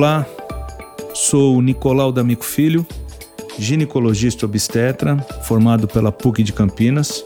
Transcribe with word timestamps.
Olá, 0.00 0.26
sou 1.12 1.60
Nicolau 1.60 2.10
D'Amico 2.10 2.42
Filho, 2.42 2.86
ginecologista 3.58 4.46
obstetra, 4.46 5.18
formado 5.42 5.86
pela 5.86 6.10
PUC 6.10 6.42
de 6.42 6.54
Campinas. 6.54 7.22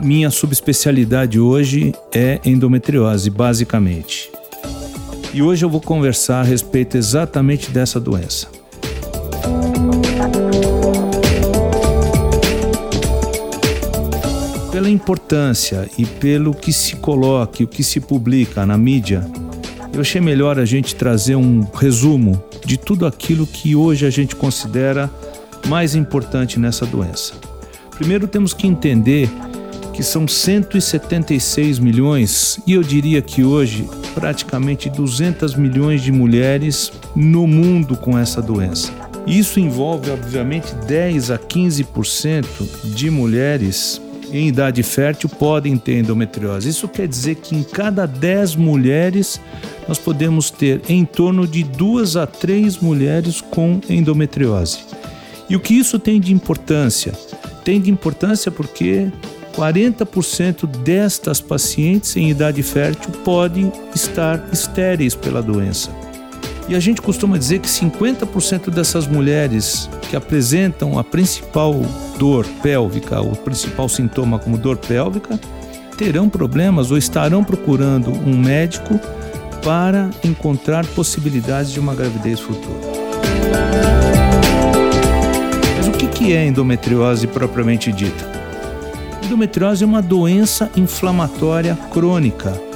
Minha 0.00 0.30
subespecialidade 0.30 1.40
hoje 1.40 1.92
é 2.14 2.40
endometriose, 2.44 3.28
basicamente. 3.30 4.30
E 5.32 5.42
hoje 5.42 5.64
eu 5.64 5.68
vou 5.68 5.80
conversar 5.80 6.42
a 6.42 6.44
respeito 6.44 6.96
exatamente 6.96 7.72
dessa 7.72 7.98
doença. 7.98 8.46
Pela 14.70 14.88
importância 14.88 15.90
e 15.98 16.06
pelo 16.06 16.54
que 16.54 16.72
se 16.72 16.94
coloca 16.94 17.64
o 17.64 17.66
que 17.66 17.82
se 17.82 17.98
publica 17.98 18.64
na 18.64 18.78
mídia 18.78 19.28
eu 19.94 20.00
achei 20.00 20.20
melhor 20.20 20.58
a 20.58 20.64
gente 20.64 20.94
trazer 20.96 21.36
um 21.36 21.60
resumo 21.72 22.42
de 22.64 22.76
tudo 22.76 23.06
aquilo 23.06 23.46
que 23.46 23.76
hoje 23.76 24.04
a 24.04 24.10
gente 24.10 24.34
considera 24.34 25.08
mais 25.68 25.94
importante 25.94 26.58
nessa 26.58 26.84
doença. 26.84 27.34
Primeiro 27.92 28.26
temos 28.26 28.52
que 28.52 28.66
entender 28.66 29.30
que 29.92 30.02
são 30.02 30.26
176 30.26 31.78
milhões 31.78 32.58
e 32.66 32.72
eu 32.72 32.82
diria 32.82 33.22
que 33.22 33.44
hoje 33.44 33.88
praticamente 34.12 34.90
200 34.90 35.54
milhões 35.54 36.02
de 36.02 36.10
mulheres 36.10 36.92
no 37.14 37.46
mundo 37.46 37.96
com 37.96 38.18
essa 38.18 38.42
doença. 38.42 38.92
Isso 39.26 39.60
envolve, 39.60 40.10
obviamente, 40.10 40.74
10 40.86 41.30
a 41.30 41.38
15% 41.38 42.44
de 42.84 43.08
mulheres 43.10 44.00
em 44.34 44.48
idade 44.48 44.82
fértil 44.82 45.28
podem 45.28 45.76
ter 45.76 46.00
endometriose. 46.00 46.68
Isso 46.68 46.88
quer 46.88 47.06
dizer 47.06 47.36
que 47.36 47.54
em 47.54 47.62
cada 47.62 48.04
10 48.04 48.56
mulheres 48.56 49.40
nós 49.86 49.96
podemos 49.96 50.50
ter 50.50 50.82
em 50.88 51.04
torno 51.04 51.46
de 51.46 51.62
duas 51.62 52.16
a 52.16 52.26
três 52.26 52.78
mulheres 52.78 53.40
com 53.40 53.80
endometriose. 53.88 54.80
E 55.48 55.54
o 55.54 55.60
que 55.60 55.74
isso 55.74 56.00
tem 56.00 56.18
de 56.18 56.32
importância? 56.32 57.12
Tem 57.64 57.80
de 57.80 57.90
importância 57.90 58.50
porque 58.50 59.08
40% 59.54 60.66
destas 60.66 61.40
pacientes 61.40 62.16
em 62.16 62.28
idade 62.28 62.62
fértil 62.62 63.12
podem 63.24 63.72
estar 63.94 64.48
estéreis 64.52 65.14
pela 65.14 65.40
doença. 65.40 66.03
E 66.66 66.74
a 66.74 66.80
gente 66.80 67.02
costuma 67.02 67.36
dizer 67.36 67.58
que 67.58 67.68
50% 67.68 68.70
dessas 68.70 69.06
mulheres 69.06 69.88
que 70.08 70.16
apresentam 70.16 70.98
a 70.98 71.04
principal 71.04 71.74
dor 72.18 72.46
pélvica, 72.62 73.20
o 73.20 73.36
principal 73.36 73.88
sintoma 73.88 74.38
como 74.38 74.56
dor 74.56 74.78
pélvica, 74.78 75.38
terão 75.98 76.28
problemas 76.28 76.90
ou 76.90 76.96
estarão 76.96 77.44
procurando 77.44 78.10
um 78.10 78.36
médico 78.36 78.98
para 79.62 80.10
encontrar 80.24 80.86
possibilidades 80.86 81.70
de 81.70 81.78
uma 81.78 81.94
gravidez 81.94 82.40
futura. 82.40 82.80
Mas 85.76 85.88
o 85.88 85.92
que 85.92 86.32
é 86.32 86.46
endometriose 86.46 87.26
propriamente 87.26 87.92
dita? 87.92 88.32
Endometriose 89.22 89.84
é 89.84 89.86
uma 89.86 90.02
doença 90.02 90.70
inflamatória 90.76 91.76
crônica 91.90 92.73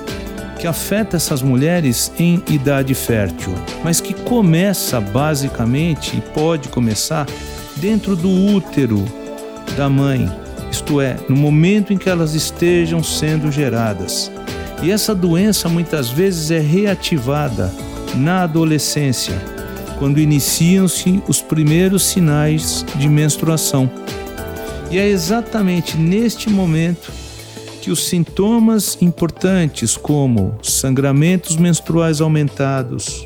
que 0.58 0.66
afeta 0.66 1.16
essas 1.16 1.40
mulheres 1.40 2.12
em 2.18 2.42
idade 2.48 2.94
fértil, 2.94 3.54
mas 3.84 4.00
que 4.00 4.12
começa 4.12 5.00
basicamente 5.00 6.16
e 6.16 6.20
pode 6.20 6.68
começar 6.68 7.26
dentro 7.76 8.16
do 8.16 8.28
útero 8.28 9.04
da 9.76 9.88
mãe, 9.88 10.30
isto 10.70 11.00
é, 11.00 11.16
no 11.28 11.36
momento 11.36 11.92
em 11.92 11.98
que 11.98 12.10
elas 12.10 12.34
estejam 12.34 13.02
sendo 13.02 13.52
geradas. 13.52 14.30
E 14.82 14.90
essa 14.90 15.14
doença 15.14 15.68
muitas 15.68 16.08
vezes 16.08 16.50
é 16.50 16.58
reativada 16.58 17.72
na 18.14 18.42
adolescência, 18.42 19.34
quando 19.98 20.18
iniciam-se 20.18 21.22
os 21.28 21.40
primeiros 21.40 22.04
sinais 22.04 22.84
de 22.96 23.08
menstruação. 23.08 23.90
E 24.90 24.98
é 24.98 25.08
exatamente 25.08 25.96
neste 25.96 26.48
momento 26.48 27.12
que 27.80 27.90
os 27.90 28.06
sintomas 28.06 28.98
importantes, 29.00 29.96
como 29.96 30.58
sangramentos 30.62 31.56
menstruais 31.56 32.20
aumentados, 32.20 33.24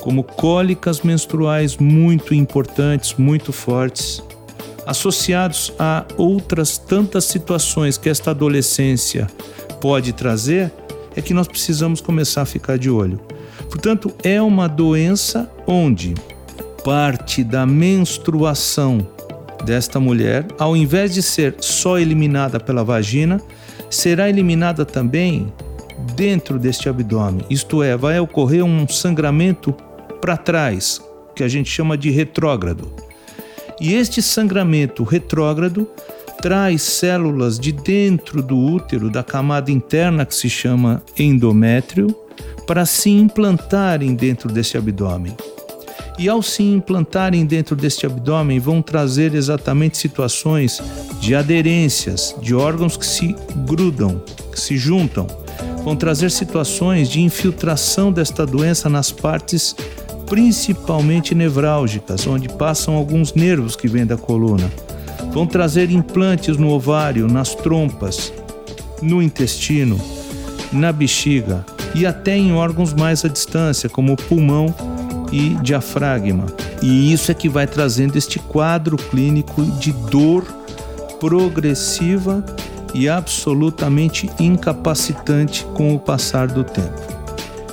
como 0.00 0.22
cólicas 0.22 1.02
menstruais 1.02 1.76
muito 1.76 2.34
importantes, 2.34 3.14
muito 3.18 3.52
fortes, 3.52 4.22
associados 4.86 5.72
a 5.78 6.04
outras 6.16 6.78
tantas 6.78 7.24
situações 7.24 7.98
que 7.98 8.08
esta 8.08 8.30
adolescência 8.30 9.26
pode 9.80 10.12
trazer, 10.12 10.72
é 11.14 11.20
que 11.20 11.34
nós 11.34 11.46
precisamos 11.46 12.00
começar 12.00 12.42
a 12.42 12.46
ficar 12.46 12.78
de 12.78 12.88
olho. 12.88 13.20
Portanto, 13.68 14.12
é 14.22 14.40
uma 14.40 14.68
doença 14.68 15.50
onde 15.66 16.14
parte 16.84 17.44
da 17.44 17.66
menstruação 17.66 19.06
desta 19.64 20.00
mulher, 20.00 20.46
ao 20.58 20.76
invés 20.76 21.12
de 21.12 21.22
ser 21.22 21.56
só 21.60 21.98
eliminada 21.98 22.58
pela 22.58 22.82
vagina, 22.82 23.40
será 23.90 24.28
eliminada 24.28 24.86
também 24.86 25.52
dentro 26.14 26.58
deste 26.58 26.88
abdômen, 26.88 27.44
isto 27.50 27.82
é, 27.82 27.96
vai 27.96 28.18
ocorrer 28.18 28.64
um 28.64 28.88
sangramento 28.88 29.72
para 30.20 30.36
trás, 30.36 31.00
que 31.34 31.42
a 31.42 31.48
gente 31.48 31.70
chama 31.70 31.98
de 31.98 32.10
retrógrado. 32.10 32.90
E 33.80 33.94
este 33.94 34.22
sangramento 34.22 35.02
retrógrado 35.04 35.88
traz 36.40 36.82
células 36.82 37.58
de 37.58 37.72
dentro 37.72 38.42
do 38.42 38.56
útero, 38.56 39.10
da 39.10 39.22
camada 39.22 39.70
interna 39.70 40.24
que 40.24 40.34
se 40.34 40.48
chama 40.48 41.02
endométrio, 41.18 42.14
para 42.66 42.86
se 42.86 43.10
implantarem 43.10 44.14
dentro 44.14 44.50
desse 44.50 44.78
abdômen. 44.78 45.34
E 46.20 46.28
ao 46.28 46.42
se 46.42 46.62
implantarem 46.62 47.46
dentro 47.46 47.74
deste 47.74 48.04
abdômen, 48.04 48.58
vão 48.58 48.82
trazer 48.82 49.34
exatamente 49.34 49.96
situações 49.96 50.78
de 51.18 51.34
aderências, 51.34 52.36
de 52.42 52.54
órgãos 52.54 52.94
que 52.94 53.06
se 53.06 53.34
grudam, 53.64 54.20
que 54.52 54.60
se 54.60 54.76
juntam. 54.76 55.26
Vão 55.82 55.96
trazer 55.96 56.30
situações 56.30 57.08
de 57.08 57.22
infiltração 57.22 58.12
desta 58.12 58.44
doença 58.44 58.86
nas 58.90 59.10
partes 59.10 59.74
principalmente 60.26 61.34
nevrálgicas, 61.34 62.26
onde 62.26 62.50
passam 62.50 62.96
alguns 62.96 63.32
nervos 63.32 63.74
que 63.74 63.88
vêm 63.88 64.04
da 64.04 64.18
coluna. 64.18 64.70
Vão 65.32 65.46
trazer 65.46 65.90
implantes 65.90 66.58
no 66.58 66.68
ovário, 66.68 67.28
nas 67.28 67.54
trompas, 67.54 68.30
no 69.00 69.22
intestino, 69.22 69.98
na 70.70 70.92
bexiga 70.92 71.64
e 71.94 72.04
até 72.04 72.36
em 72.36 72.52
órgãos 72.52 72.92
mais 72.92 73.24
à 73.24 73.28
distância, 73.28 73.88
como 73.88 74.12
o 74.12 74.16
pulmão 74.16 74.74
e 75.32 75.50
diafragma. 75.62 76.46
E 76.82 77.12
isso 77.12 77.30
é 77.30 77.34
que 77.34 77.48
vai 77.48 77.66
trazendo 77.66 78.16
este 78.16 78.38
quadro 78.38 78.96
clínico 78.96 79.62
de 79.62 79.92
dor 79.92 80.44
progressiva 81.18 82.44
e 82.94 83.08
absolutamente 83.08 84.30
incapacitante 84.38 85.64
com 85.74 85.94
o 85.94 85.98
passar 85.98 86.48
do 86.48 86.64
tempo. 86.64 87.00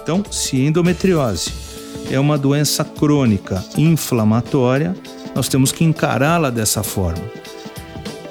Então, 0.01 0.23
se 0.29 0.61
endometriose 0.61 1.51
é 2.09 2.19
uma 2.19 2.37
doença 2.37 2.85
crônica 2.85 3.63
inflamatória, 3.77 4.95
nós 5.35 5.47
temos 5.47 5.71
que 5.71 5.83
encará-la 5.83 6.49
dessa 6.49 6.81
forma. 6.83 7.23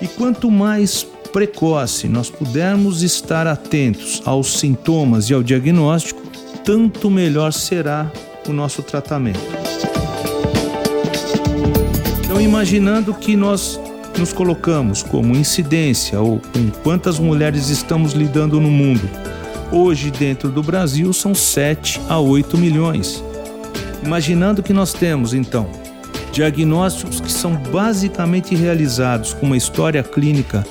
E 0.01 0.07
quanto 0.07 0.51
mais 0.51 1.07
precoce 1.33 2.09
nós 2.09 2.31
pudermos 2.31 3.03
estar 3.03 3.47
atentos 3.47 4.23
aos 4.25 4.59
sintomas 4.59 5.29
e 5.29 5.35
ao 5.35 5.43
diagnóstico, 5.43 6.23
tanto 6.65 7.11
melhor 7.11 7.53
será 7.53 8.11
o 8.51 8.55
nosso 8.55 8.83
tratamento. 8.83 9.41
Então, 12.25 12.41
imaginando 12.41 13.15
que 13.15 13.37
nós 13.37 13.81
nos 14.19 14.33
colocamos 14.33 15.03
como 15.03 15.35
incidência 15.37 16.21
ou 16.21 16.39
com 16.39 16.71
quantas 16.83 17.19
mulheres 17.19 17.69
estamos 17.69 18.13
lidando 18.13 18.61
no 18.61 18.71
mundo, 18.71 19.09
hoje 19.71 20.11
dentro 20.11 20.51
do 20.51 20.63
Brasil 20.63 21.13
são 21.13 21.35
7 21.35 22.01
a 22.09 22.19
8 22.19 22.57
milhões. 22.59 23.23
Imaginando 24.03 24.63
que 24.63 24.73
nós 24.73 24.93
temos, 24.93 25.35
então, 25.35 25.69
diagnósticos 26.33 27.21
que 27.21 27.33
são 27.33 27.57
basicamente 27.57 28.55
realizados 28.55 29.33
com 29.33 29.47
uma 29.47 29.57
história 29.57 30.03
clínica 30.03 30.65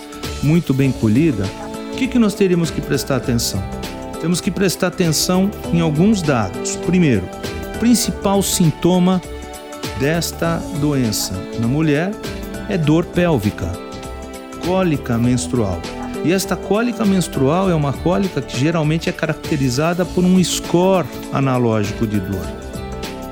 muito 0.43 0.73
bem 0.73 0.91
colhida, 0.91 1.43
o 1.91 1.97
que, 1.97 2.07
que 2.07 2.19
nós 2.19 2.33
teríamos 2.33 2.69
que 2.69 2.81
prestar 2.81 3.15
atenção? 3.15 3.63
Temos 4.21 4.41
que 4.41 4.51
prestar 4.51 4.87
atenção 4.87 5.49
em 5.73 5.81
alguns 5.81 6.21
dados. 6.21 6.75
Primeiro, 6.77 7.23
principal 7.79 8.41
sintoma 8.41 9.21
desta 9.99 10.57
doença 10.79 11.33
na 11.59 11.67
mulher 11.67 12.11
é 12.69 12.77
dor 12.77 13.05
pélvica, 13.05 13.71
cólica 14.65 15.17
menstrual. 15.17 15.79
E 16.23 16.33
esta 16.33 16.55
cólica 16.55 17.05
menstrual 17.05 17.69
é 17.69 17.75
uma 17.75 17.93
cólica 17.93 18.41
que 18.41 18.57
geralmente 18.57 19.09
é 19.09 19.11
caracterizada 19.11 20.03
por 20.03 20.23
um 20.23 20.43
score 20.43 21.07
analógico 21.31 22.07
de 22.07 22.19
dor, 22.19 22.45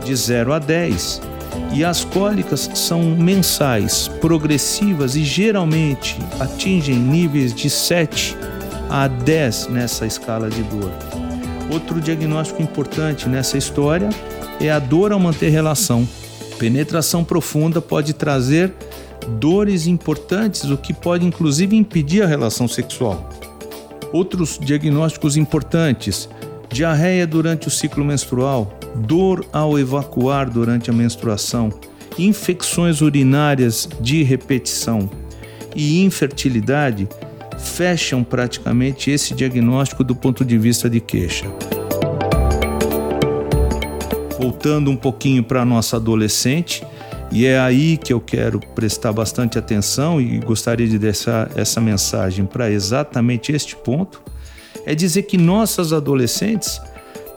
de 0.06 0.16
0 0.16 0.54
a 0.54 0.60
10. 0.60 1.22
E 1.74 1.84
as 1.84 2.04
cólicas 2.04 2.70
são 2.76 3.02
mensais, 3.02 4.08
progressivas 4.22 5.16
e 5.16 5.24
geralmente 5.24 6.20
atingem 6.40 6.96
níveis 6.96 7.54
de 7.54 7.70
7 7.70 8.38
a 8.90 9.08
10 9.08 9.70
nessa 9.70 10.06
escala 10.06 10.50
de 10.50 10.62
dor. 10.64 11.23
Outro 11.74 12.00
diagnóstico 12.00 12.62
importante 12.62 13.28
nessa 13.28 13.58
história 13.58 14.08
é 14.62 14.70
a 14.70 14.78
dor 14.78 15.12
ao 15.12 15.20
manter 15.20 15.50
relação. 15.50 16.08
Penetração 16.60 17.24
profunda 17.24 17.82
pode 17.82 18.14
trazer 18.14 18.72
dores 19.40 19.88
importantes, 19.88 20.66
o 20.66 20.78
que 20.78 20.94
pode 20.94 21.26
inclusive 21.26 21.76
impedir 21.76 22.22
a 22.22 22.28
relação 22.28 22.68
sexual. 22.68 23.28
Outros 24.12 24.60
diagnósticos 24.62 25.36
importantes: 25.36 26.30
diarreia 26.70 27.26
durante 27.26 27.68
o 27.68 27.72
ciclo 27.72 28.06
menstrual, 28.06 28.78
dor 28.94 29.44
ao 29.52 29.80
evacuar 29.80 30.48
durante 30.48 30.92
a 30.92 30.94
menstruação, 30.94 31.74
infecções 32.20 33.02
urinárias 33.02 33.90
de 34.00 34.22
repetição 34.22 35.10
e 35.76 36.06
infertilidade 36.06 37.10
fecham 37.58 38.24
praticamente 38.24 39.12
esse 39.12 39.34
diagnóstico 39.34 40.04
do 40.04 40.16
ponto 40.16 40.44
de 40.44 40.58
vista 40.58 40.90
de 40.90 41.00
queixa. 41.00 41.46
Voltando 44.40 44.92
um 44.92 44.96
pouquinho 44.96 45.44
para 45.44 45.62
a 45.62 45.66
nossa 45.66 45.98
adolescente, 45.98 46.86
e 47.32 47.46
é 47.46 47.60
aí 47.60 47.98
que 47.98 48.14
eu 48.14 48.22
quero 48.22 48.60
prestar 48.60 49.12
bastante 49.12 49.58
atenção 49.58 50.22
e 50.22 50.38
gostaria 50.40 50.88
de 50.88 51.00
deixar 51.00 51.50
essa 51.56 51.82
mensagem 51.82 52.46
para 52.46 52.70
exatamente 52.70 53.52
este 53.52 53.76
ponto, 53.76 54.22
é 54.86 54.94
dizer 54.94 55.24
que 55.24 55.38
nossas 55.38 55.94
adolescentes 55.94 56.80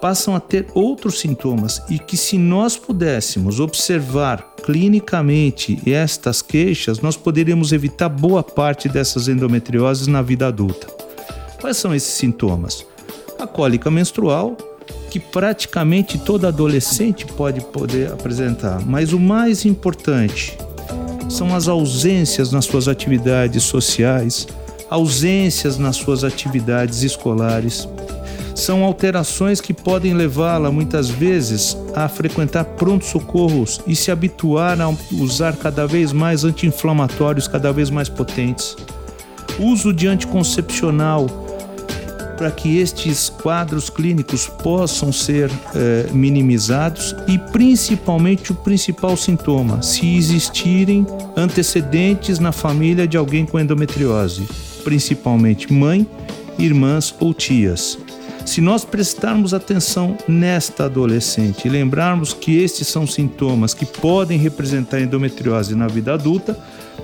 passam 0.07 0.37
a 0.37 0.41
ter 0.41 0.69
outros 0.73 1.19
sintomas 1.19 1.83
e 1.91 1.99
que 1.99 2.17
se 2.17 2.39
nós 2.39 2.77
pudéssemos 2.77 3.59
observar 3.59 4.55
clinicamente 4.65 5.83
estas 5.85 6.41
queixas, 6.41 7.01
nós 7.01 7.17
poderíamos 7.17 7.73
evitar 7.73 8.09
boa 8.09 8.41
parte 8.41 8.89
dessas 8.89 9.27
endometrioses 9.27 10.07
na 10.07 10.23
vida 10.23 10.47
adulta. 10.47 10.87
Quais 11.61 11.77
são 11.77 11.93
esses 11.93 12.15
sintomas? 12.15 12.87
A 13.37 13.49
cólica 13.49 13.91
menstrual, 13.91 14.57
que 15.11 15.19
praticamente 15.19 16.19
toda 16.19 16.47
adolescente 16.47 17.27
pode 17.27 17.61
poder 17.61 18.13
apresentar, 18.13 18.81
mas 18.87 19.13
o 19.13 19.19
mais 19.19 19.65
importante 19.65 20.57
são 21.29 21.53
as 21.53 21.67
ausências 21.67 22.53
nas 22.53 22.65
suas 22.65 22.87
atividades 22.87 23.65
sociais, 23.65 24.47
ausências 24.89 25.79
nas 25.79 25.97
suas 25.97 26.23
atividades 26.23 27.03
escolares, 27.03 27.89
são 28.57 28.83
alterações 28.83 29.61
que 29.61 29.75
podem 29.75 30.15
levá-la 30.15 30.73
muitas 30.73 31.11
vezes 31.11 31.77
a 31.95 32.09
frequentar 32.09 32.65
pronto-socorros 32.65 33.81
e 33.87 33.95
se 33.95 34.11
habituar 34.11 34.81
a 34.81 34.89
usar 35.13 35.57
cada 35.57 35.87
vez 35.87 36.11
mais 36.11 36.43
anti-inflamatórios 36.43 37.47
cada 37.47 37.71
vez 37.71 37.91
mais 37.91 38.09
potentes. 38.09 38.75
Uso 39.59 39.93
de 39.93 40.09
anticoncepcional 40.09 41.27
para 42.39 42.51
que 42.51 42.79
estes 42.79 43.29
quadros 43.29 43.91
clínicos 43.91 44.47
possam 44.47 45.13
ser 45.13 45.51
eh, 45.75 46.07
minimizados 46.13 47.15
e 47.29 47.39
principalmente 47.39 48.53
o 48.53 48.55
principal 48.55 49.17
sintoma, 49.17 49.83
se 49.83 50.17
existirem 50.17 51.07
antecedentes 51.37 52.39
na 52.39 52.53
família 52.53 53.07
de 53.07 53.17
alguém 53.17 53.47
com 53.47 53.59
endometriose, 53.59 54.47
principalmente 54.85 55.73
mãe, 55.73 56.07
irmãs 56.59 57.15
ou 57.19 57.33
tias. 57.33 57.99
Se 58.47 58.61
nós 58.61 58.85
prestarmos 58.85 59.53
atenção 59.53 60.17
nesta 60.27 60.85
adolescente 60.85 61.67
e 61.67 61.69
lembrarmos 61.69 62.33
que 62.33 62.57
estes 62.63 62.87
são 62.87 63.05
sintomas 63.05 63.75
que 63.75 63.85
podem 63.85 64.39
representar 64.39 65.01
endometriose 65.01 65.75
na 65.75 65.89
vida 65.89 66.15
adulta, 66.15 66.57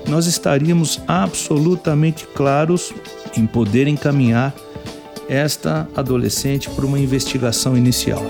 nós 0.07 0.25
estaríamos 0.25 1.01
absolutamente 1.05 2.25
claros 2.33 2.93
em 3.35 3.45
poder 3.45 3.87
encaminhar 3.87 4.55
esta 5.27 5.87
adolescente 5.93 6.69
para 6.69 6.85
uma 6.85 6.97
investigação 6.97 7.77
inicial. 7.77 8.23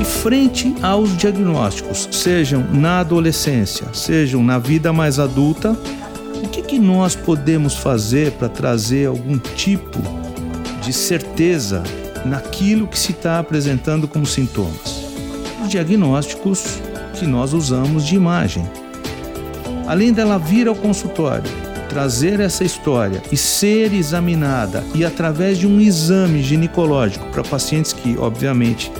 E 0.00 0.04
frente 0.04 0.74
aos 0.82 1.16
diagnósticos, 1.16 2.08
sejam 2.10 2.66
na 2.72 2.98
adolescência, 2.98 3.86
sejam 3.94 4.42
na 4.42 4.58
vida 4.58 4.92
mais 4.92 5.20
adulta, 5.20 5.78
o 6.42 6.48
que, 6.48 6.62
que 6.62 6.78
nós 6.80 7.14
podemos 7.14 7.74
fazer 7.74 8.32
para 8.32 8.48
trazer 8.48 9.06
algum 9.06 9.38
tipo 9.38 10.21
de 10.82 10.92
certeza 10.92 11.82
naquilo 12.24 12.86
que 12.86 12.98
se 12.98 13.12
está 13.12 13.38
apresentando 13.38 14.08
como 14.08 14.26
sintomas. 14.26 15.06
Os 15.62 15.68
diagnósticos 15.68 16.80
que 17.14 17.26
nós 17.26 17.52
usamos 17.52 18.04
de 18.04 18.16
imagem. 18.16 18.68
Além 19.86 20.12
dela 20.12 20.38
vir 20.38 20.68
ao 20.68 20.74
consultório, 20.74 21.50
trazer 21.88 22.40
essa 22.40 22.64
história 22.64 23.22
e 23.30 23.36
ser 23.36 23.92
examinada 23.92 24.82
e 24.94 25.04
através 25.04 25.58
de 25.58 25.66
um 25.66 25.80
exame 25.80 26.42
ginecológico 26.42 27.26
para 27.26 27.42
pacientes 27.42 27.92
que, 27.92 28.16
obviamente, 28.18 28.90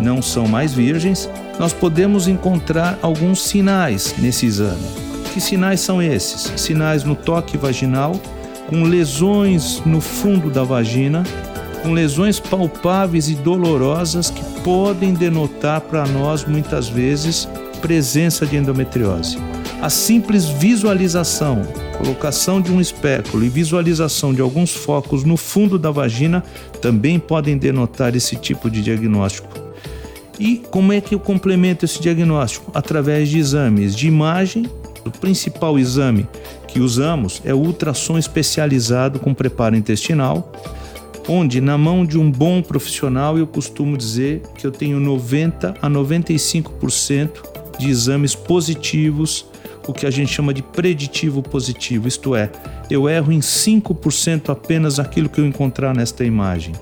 não 0.00 0.20
são 0.20 0.46
mais 0.46 0.72
virgens, 0.74 1.28
nós 1.58 1.72
podemos 1.72 2.28
encontrar 2.28 2.98
alguns 3.02 3.42
sinais 3.42 4.14
nesse 4.18 4.46
exame. 4.46 4.86
Que 5.32 5.40
sinais 5.40 5.80
são 5.80 6.02
esses? 6.02 6.52
Sinais 6.60 7.04
no 7.04 7.16
toque 7.16 7.56
vaginal, 7.56 8.20
com 8.68 8.84
lesões 8.84 9.82
no 9.84 10.00
fundo 10.00 10.50
da 10.50 10.62
vagina, 10.64 11.22
com 11.82 11.92
lesões 11.92 12.38
palpáveis 12.38 13.28
e 13.28 13.34
dolorosas 13.34 14.30
que 14.30 14.42
podem 14.62 15.12
denotar 15.12 15.80
para 15.80 16.06
nós 16.06 16.44
muitas 16.44 16.88
vezes 16.88 17.48
presença 17.80 18.46
de 18.46 18.56
endometriose. 18.56 19.36
A 19.82 19.90
simples 19.90 20.44
visualização, 20.46 21.62
colocação 21.98 22.60
de 22.60 22.70
um 22.70 22.80
espéculo 22.80 23.44
e 23.44 23.48
visualização 23.48 24.32
de 24.32 24.40
alguns 24.40 24.72
focos 24.72 25.24
no 25.24 25.36
fundo 25.36 25.76
da 25.76 25.90
vagina 25.90 26.44
também 26.80 27.18
podem 27.18 27.58
denotar 27.58 28.14
esse 28.14 28.36
tipo 28.36 28.70
de 28.70 28.80
diagnóstico. 28.80 29.48
E 30.38 30.56
como 30.70 30.92
é 30.92 31.00
que 31.00 31.14
eu 31.14 31.20
complemento 31.20 31.84
esse 31.84 32.00
diagnóstico? 32.00 32.70
Através 32.72 33.28
de 33.28 33.38
exames 33.38 33.94
de 33.94 34.06
imagem. 34.06 34.66
O 35.04 35.10
principal 35.10 35.78
exame 35.78 36.28
que 36.68 36.80
usamos 36.80 37.42
é 37.44 37.52
o 37.52 37.58
ultrassom 37.58 38.16
especializado 38.16 39.18
com 39.18 39.34
preparo 39.34 39.76
intestinal, 39.76 40.52
onde 41.28 41.60
na 41.60 41.76
mão 41.76 42.04
de 42.04 42.18
um 42.18 42.30
bom 42.30 42.62
profissional 42.62 43.38
eu 43.38 43.46
costumo 43.46 43.96
dizer 43.96 44.42
que 44.56 44.66
eu 44.66 44.70
tenho 44.70 44.98
90 44.98 45.74
a 45.80 45.90
95% 45.90 47.30
de 47.78 47.88
exames 47.88 48.34
positivos, 48.34 49.46
o 49.86 49.92
que 49.92 50.06
a 50.06 50.10
gente 50.10 50.32
chama 50.32 50.54
de 50.54 50.62
preditivo 50.62 51.42
positivo, 51.42 52.06
isto 52.06 52.36
é, 52.36 52.50
eu 52.90 53.08
erro 53.08 53.32
em 53.32 53.40
5% 53.40 54.50
apenas 54.50 54.98
aquilo 54.98 55.28
que 55.28 55.40
eu 55.40 55.46
encontrar 55.46 55.94
nesta 55.94 56.24
imagem. 56.24 56.74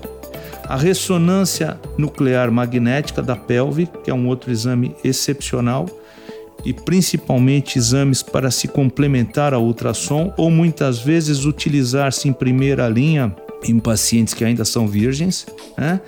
A 0.65 0.77
ressonância 0.77 1.79
nuclear 1.97 2.51
magnética 2.51 3.21
da 3.21 3.35
pelve, 3.35 3.89
que 4.03 4.09
é 4.09 4.13
um 4.13 4.27
outro 4.27 4.51
exame 4.51 4.95
excepcional, 5.03 5.85
e 6.65 6.73
principalmente 6.73 7.77
exames 7.77 8.21
para 8.21 8.51
se 8.51 8.67
complementar 8.67 9.53
ao 9.53 9.63
ultrassom 9.63 10.33
ou 10.37 10.49
muitas 10.49 10.99
vezes 10.99 11.45
utilizar-se 11.45 12.27
em 12.27 12.33
primeira 12.33 12.87
linha 12.87 13.35
em 13.63 13.79
pacientes 13.79 14.33
que 14.33 14.43
ainda 14.43 14.65
são 14.65 14.87
virgens, 14.87 15.45
né? 15.77 16.01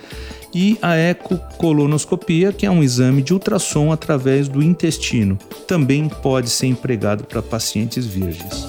e 0.54 0.78
a 0.80 0.96
ecocolonoscopia, 0.96 2.52
que 2.52 2.64
é 2.64 2.70
um 2.70 2.82
exame 2.82 3.22
de 3.22 3.32
ultrassom 3.32 3.90
através 3.90 4.48
do 4.48 4.62
intestino, 4.62 5.36
também 5.66 6.08
pode 6.08 6.48
ser 6.48 6.66
empregado 6.66 7.24
para 7.24 7.42
pacientes 7.42 8.06
virgens. 8.06 8.64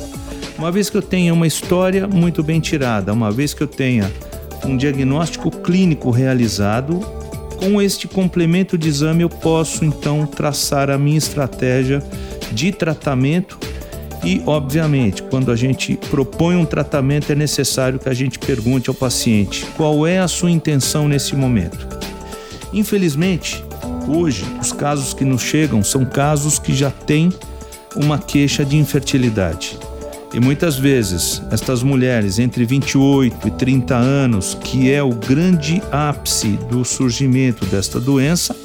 Uma 0.58 0.72
vez 0.72 0.89
que 0.89 0.98
eu 0.98 1.01
tenha 1.01 1.34
uma 1.34 1.46
história 1.46 2.08
muito 2.08 2.42
bem 2.42 2.60
tirada, 2.60 3.13
uma 3.13 3.32
vez 3.32 3.54
que 3.54 3.62
eu 3.62 3.68
tenha 3.68 4.12
um 4.65 4.75
diagnóstico 4.75 5.51
clínico 5.51 6.10
realizado, 6.10 7.00
com 7.57 7.81
este 7.81 8.07
complemento 8.07 8.77
de 8.77 8.88
exame, 8.88 9.24
eu 9.24 9.29
posso 9.29 9.83
então 9.83 10.25
traçar 10.25 10.89
a 10.89 10.97
minha 10.97 11.17
estratégia 11.17 12.03
de 12.51 12.71
tratamento. 12.71 13.57
E, 14.24 14.41
obviamente, 14.45 15.21
quando 15.24 15.51
a 15.51 15.55
gente 15.55 15.95
propõe 16.09 16.55
um 16.55 16.65
tratamento, 16.65 17.31
é 17.31 17.35
necessário 17.35 18.00
que 18.00 18.09
a 18.09 18.13
gente 18.13 18.39
pergunte 18.39 18.89
ao 18.89 18.95
paciente 18.95 19.65
qual 19.77 20.07
é 20.07 20.19
a 20.19 20.27
sua 20.27 20.50
intenção 20.50 21.07
nesse 21.07 21.35
momento. 21.35 21.88
Infelizmente, 22.74 23.63
hoje, 24.07 24.43
os 24.59 24.71
casos 24.71 25.13
que 25.13 25.24
nos 25.24 25.41
chegam 25.41 25.83
são 25.83 26.03
casos 26.05 26.57
que 26.57 26.74
já 26.74 26.89
têm 26.89 27.31
uma 27.95 28.17
queixa 28.17 28.65
de 28.65 28.77
infertilidade. 28.77 29.77
E 30.34 30.39
muitas 30.39 30.77
vezes, 30.77 31.41
estas 31.51 31.82
mulheres 31.82 32.39
entre 32.39 32.65
28 32.65 33.48
e 33.48 33.51
30 33.51 33.96
anos, 33.96 34.58
que 34.62 34.91
é 34.91 35.01
o 35.01 35.10
grande 35.10 35.82
ápice 35.91 36.60
do 36.70 36.84
surgimento 36.84 37.65
desta 37.65 38.00
doença, 38.00 38.55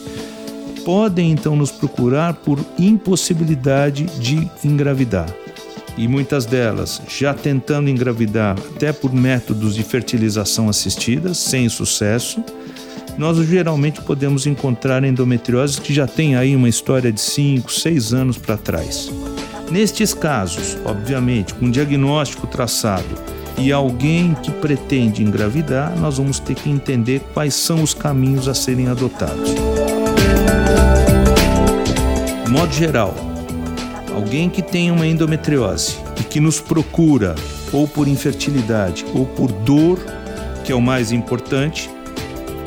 podem 0.85 1.31
então 1.31 1.55
nos 1.55 1.71
procurar 1.71 2.35
por 2.35 2.59
impossibilidade 2.79 4.05
de 4.19 4.51
engravidar. 4.65 5.33
E 5.97 6.09
muitas 6.09 6.47
delas 6.47 7.01
já 7.09 7.35
tentando 7.35 7.91
engravidar 7.91 8.57
até 8.75 8.93
por 8.93 9.13
métodos 9.13 9.75
de 9.75 9.83
fertilização 9.83 10.69
assistida, 10.69 11.35
sem 11.35 11.69
sucesso, 11.69 12.43
nós 13.19 13.37
geralmente 13.47 14.01
podemos 14.01 14.47
encontrar 14.47 15.05
endometrioses 15.05 15.79
que 15.79 15.93
já 15.93 16.07
têm 16.07 16.37
aí 16.37 16.57
uma 16.57 16.69
história 16.69 17.13
de 17.13 17.21
5, 17.21 17.71
6 17.71 18.15
anos 18.15 18.39
para 18.39 18.57
trás. 18.57 19.11
Nestes 19.71 20.13
casos, 20.13 20.77
obviamente, 20.85 21.55
com 21.55 21.71
diagnóstico 21.71 22.45
traçado 22.47 23.07
e 23.57 23.71
alguém 23.71 24.35
que 24.35 24.51
pretende 24.51 25.23
engravidar, 25.23 25.97
nós 25.97 26.19
vamos 26.19 26.41
ter 26.41 26.57
que 26.57 26.69
entender 26.69 27.21
quais 27.33 27.55
são 27.55 27.81
os 27.81 27.95
caminhos 27.95 28.49
a 28.49 28.55
serem 28.55 28.89
adotados. 28.89 29.55
De 32.45 32.51
modo 32.51 32.73
geral, 32.73 33.15
alguém 34.13 34.51
que 34.51 34.61
tem 34.61 34.91
uma 34.91 35.07
endometriose 35.07 35.99
e 36.19 36.25
que 36.25 36.41
nos 36.41 36.61
procura 36.61 37.37
ou 37.73 37.87
por 37.87 38.09
infertilidade 38.09 39.05
ou 39.15 39.25
por 39.25 39.53
dor, 39.53 40.01
que 40.65 40.73
é 40.73 40.75
o 40.75 40.81
mais 40.81 41.13
importante, 41.13 41.89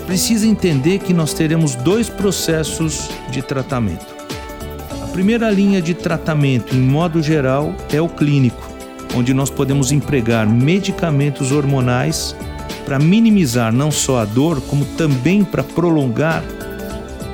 precisa 0.06 0.48
entender 0.48 1.00
que 1.00 1.14
nós 1.14 1.34
teremos 1.34 1.76
dois 1.76 2.08
processos 2.10 3.10
de 3.30 3.42
tratamento. 3.42 4.13
Primeira 5.14 5.52
linha 5.52 5.80
de 5.80 5.94
tratamento, 5.94 6.76
em 6.76 6.82
modo 6.82 7.22
geral, 7.22 7.72
é 7.92 8.02
o 8.02 8.10
clínico, 8.10 8.68
onde 9.16 9.32
nós 9.32 9.48
podemos 9.48 9.92
empregar 9.92 10.50
medicamentos 10.50 11.52
hormonais 11.52 12.36
para 12.84 12.98
minimizar 12.98 13.72
não 13.72 13.92
só 13.92 14.22
a 14.22 14.26
dor, 14.26 14.60
como 14.62 14.84
também 14.98 15.44
para 15.44 15.64
prolongar 15.64 16.44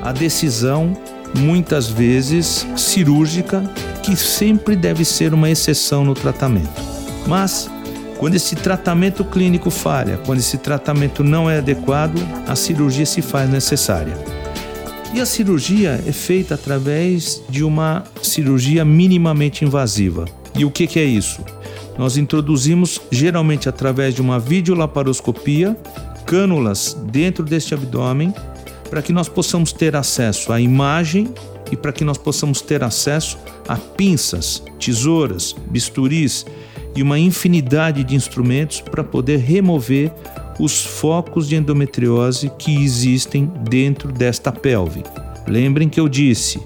a 0.04 0.12
decisão, 0.12 0.92
muitas 1.38 1.88
vezes 1.88 2.68
cirúrgica, 2.76 3.64
que 4.04 4.14
sempre 4.14 4.76
deve 4.76 5.06
ser 5.06 5.34
uma 5.34 5.50
exceção 5.50 6.04
no 6.04 6.14
tratamento. 6.14 6.82
Mas 7.28 7.70
quando 8.18 8.36
esse 8.36 8.58
tratamento 8.58 9.24
clínico 9.24 9.70
falha, 9.70 10.20
quando 10.26 10.40
esse 10.40 10.58
tratamento 10.58 11.24
não 11.24 11.50
é 11.50 11.60
adequado, 11.60 12.20
a 12.46 12.58
cirurgia 12.58 13.06
se 13.06 13.22
faz 13.22 13.50
necessária. 13.50 14.39
E 15.12 15.20
a 15.20 15.26
cirurgia 15.26 16.02
é 16.06 16.12
feita 16.12 16.54
através 16.54 17.42
de 17.50 17.64
uma 17.64 18.04
cirurgia 18.22 18.86
minimamente 18.86 19.66
invasiva. 19.66 20.26
E 20.56 20.64
o 20.64 20.70
que, 20.70 20.86
que 20.86 21.00
é 21.00 21.04
isso? 21.04 21.44
Nós 21.98 22.16
introduzimos, 22.16 23.02
geralmente 23.12 23.68
através 23.68 24.14
de 24.14 24.22
uma 24.22 24.40
videolaparoscopia, 24.40 25.76
cânulas 26.26 26.96
dentro 27.12 27.44
deste 27.44 27.74
abdômen, 27.74 28.34
para 28.90 29.02
que 29.02 29.12
nós 29.12 29.28
possamos 29.28 29.72
ter 29.72 29.96
acesso 29.96 30.54
à 30.54 30.62
imagem 30.62 31.34
e 31.72 31.76
para 31.76 31.92
que 31.92 32.04
nós 32.04 32.18
possamos 32.18 32.62
ter 32.62 32.84
acesso 32.84 33.38
a 33.68 33.76
pinças, 33.76 34.64
tesouras, 34.80 35.56
bisturis 35.70 36.46
e 36.96 37.02
uma 37.02 37.18
infinidade 37.18 38.04
de 38.04 38.16
instrumentos 38.16 38.80
para 38.80 39.04
poder 39.04 39.38
remover 39.38 40.12
os 40.60 40.86
focos 40.86 41.48
de 41.48 41.56
endometriose 41.56 42.52
que 42.60 42.84
existem 42.84 43.46
dentro 43.70 44.12
desta 44.12 44.52
pelve. 44.52 45.04
Lembrem 45.48 45.88
que 45.88 46.00
eu 46.00 46.10
disse, 46.10 46.62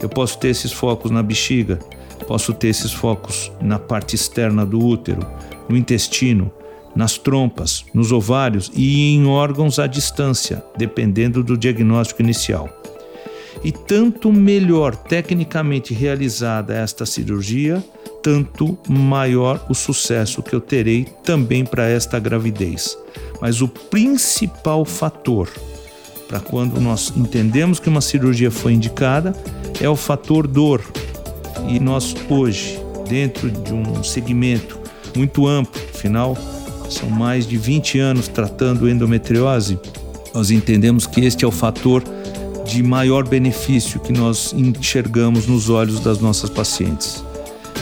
eu 0.00 0.08
posso 0.08 0.38
ter 0.38 0.48
esses 0.48 0.72
focos 0.72 1.10
na 1.10 1.22
bexiga, 1.22 1.78
posso 2.26 2.54
ter 2.54 2.68
esses 2.68 2.92
focos 2.92 3.52
na 3.60 3.78
parte 3.78 4.16
externa 4.16 4.64
do 4.64 4.78
útero, 4.78 5.24
no 5.68 5.76
intestino, 5.76 6.50
nas 6.96 7.18
trompas, 7.18 7.84
nos 7.92 8.12
ovários 8.12 8.70
e 8.74 9.14
em 9.14 9.26
órgãos 9.26 9.78
à 9.78 9.86
distância, 9.86 10.64
dependendo 10.76 11.42
do 11.42 11.56
diagnóstico 11.56 12.22
inicial. 12.22 12.68
E 13.62 13.72
tanto 13.72 14.32
melhor 14.32 14.94
tecnicamente 14.94 15.94
realizada 15.94 16.74
esta 16.74 17.06
cirurgia, 17.06 17.82
tanto 18.22 18.78
maior 18.88 19.64
o 19.68 19.74
sucesso 19.74 20.42
que 20.42 20.54
eu 20.54 20.60
terei 20.60 21.06
também 21.22 21.64
para 21.64 21.88
esta 21.88 22.18
gravidez. 22.18 22.96
Mas 23.44 23.60
o 23.60 23.68
principal 23.68 24.86
fator 24.86 25.50
para 26.26 26.40
quando 26.40 26.80
nós 26.80 27.12
entendemos 27.14 27.78
que 27.78 27.90
uma 27.90 28.00
cirurgia 28.00 28.50
foi 28.50 28.72
indicada 28.72 29.34
é 29.82 29.86
o 29.86 29.94
fator 29.94 30.46
dor. 30.46 30.82
E 31.68 31.78
nós 31.78 32.16
hoje, 32.30 32.80
dentro 33.06 33.50
de 33.50 33.74
um 33.74 34.02
segmento 34.02 34.80
muito 35.14 35.46
amplo, 35.46 35.78
afinal, 35.94 36.34
são 36.88 37.10
mais 37.10 37.46
de 37.46 37.58
20 37.58 37.98
anos 37.98 38.28
tratando 38.28 38.88
endometriose, 38.88 39.78
nós 40.32 40.50
entendemos 40.50 41.06
que 41.06 41.20
este 41.20 41.44
é 41.44 41.48
o 41.48 41.52
fator 41.52 42.02
de 42.64 42.82
maior 42.82 43.28
benefício 43.28 44.00
que 44.00 44.10
nós 44.14 44.54
enxergamos 44.54 45.46
nos 45.46 45.68
olhos 45.68 46.00
das 46.00 46.18
nossas 46.18 46.48
pacientes 46.48 47.22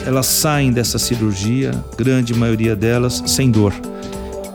elas 0.04 0.26
saem 0.26 0.73
dessa 0.73 0.99
cirurgia, 0.99 1.73
grande 1.97 2.35
maioria 2.35 2.75
delas, 2.75 3.23
sem 3.26 3.50
dor. 3.50 3.73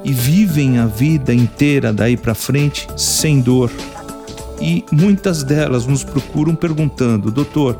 E 0.03 0.13
vivem 0.13 0.79
a 0.79 0.85
vida 0.85 1.33
inteira 1.33 1.91
daí 1.91 2.15
para 2.15 2.33
frente 2.33 2.87
sem 2.95 3.41
dor. 3.41 3.71
E 4.61 4.83
muitas 4.91 5.43
delas 5.43 5.85
nos 5.85 6.03
procuram 6.03 6.55
perguntando: 6.55 7.31
doutor, 7.31 7.77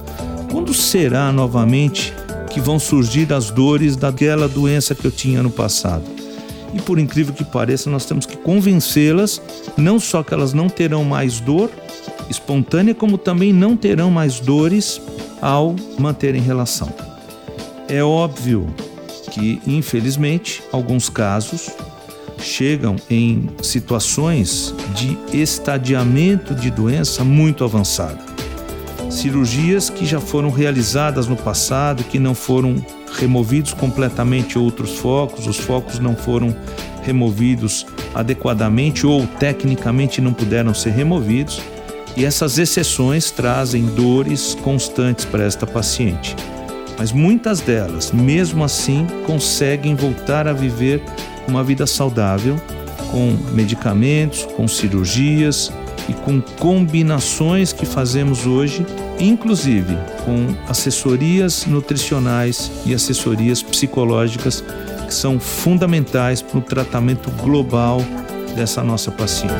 quando 0.51 0.73
será 0.73 1.31
novamente 1.31 2.13
que 2.49 2.59
vão 2.59 2.79
surgir 2.79 3.31
as 3.33 3.49
dores 3.49 3.95
daquela 3.95 4.47
doença 4.47 4.93
que 4.93 5.05
eu 5.05 5.11
tinha 5.11 5.41
no 5.41 5.49
passado? 5.49 6.03
E 6.73 6.81
por 6.81 6.99
incrível 6.99 7.33
que 7.33 7.45
pareça, 7.45 7.89
nós 7.89 8.05
temos 8.05 8.25
que 8.25 8.35
convencê-las, 8.35 9.41
não 9.77 9.99
só 9.99 10.21
que 10.21 10.33
elas 10.33 10.53
não 10.53 10.67
terão 10.67 11.03
mais 11.03 11.39
dor 11.39 11.71
espontânea, 12.29 12.93
como 12.93 13.17
também 13.17 13.53
não 13.53 13.75
terão 13.75 14.11
mais 14.11 14.39
dores 14.39 15.01
ao 15.41 15.75
manterem 15.97 16.41
relação. 16.41 16.89
É 17.87 18.03
óbvio 18.03 18.67
que, 19.31 19.61
infelizmente, 19.65 20.61
alguns 20.71 21.09
casos 21.09 21.69
chegam 22.39 22.95
em 23.09 23.49
situações 23.61 24.73
de 24.95 25.17
estadiamento 25.37 26.53
de 26.53 26.69
doença 26.69 27.23
muito 27.23 27.63
avançada. 27.63 28.19
Cirurgias 29.09 29.89
que 29.89 30.05
já 30.05 30.19
foram 30.19 30.49
realizadas 30.49 31.27
no 31.27 31.35
passado, 31.35 32.03
que 32.03 32.19
não 32.19 32.35
foram 32.35 32.75
removidos 33.17 33.73
completamente 33.73 34.59
outros 34.59 34.97
focos, 34.97 35.47
os 35.47 35.57
focos 35.57 35.99
não 35.99 36.15
foram 36.15 36.55
removidos 37.03 37.85
adequadamente 38.13 39.07
ou 39.07 39.25
tecnicamente 39.25 40.19
não 40.19 40.33
puderam 40.33 40.73
ser 40.73 40.91
removidos, 40.91 41.61
e 42.15 42.25
essas 42.25 42.57
exceções 42.57 43.31
trazem 43.31 43.85
dores 43.85 44.55
constantes 44.55 45.23
para 45.23 45.43
esta 45.43 45.65
paciente 45.65 46.35
mas 46.97 47.11
muitas 47.11 47.61
delas, 47.61 48.11
mesmo 48.11 48.63
assim, 48.63 49.05
conseguem 49.25 49.93
voltar 49.93 50.47
a 50.47 50.53
viver 50.53 51.01
uma 51.47 51.63
vida 51.63 51.87
saudável 51.87 52.55
com 53.11 53.37
medicamentos, 53.53 54.45
com 54.55 54.67
cirurgias 54.67 55.71
e 56.09 56.13
com 56.13 56.41
combinações 56.41 57.71
que 57.71 57.85
fazemos 57.85 58.45
hoje, 58.45 58.85
inclusive 59.19 59.97
com 60.25 60.55
assessorias 60.69 61.65
nutricionais 61.65 62.71
e 62.85 62.93
assessorias 62.93 63.61
psicológicas 63.61 64.63
que 65.05 65.13
são 65.13 65.39
fundamentais 65.39 66.41
para 66.41 66.59
o 66.59 66.61
tratamento 66.61 67.31
global 67.41 68.01
dessa 68.55 68.83
nossa 68.83 69.11
paciente. 69.11 69.53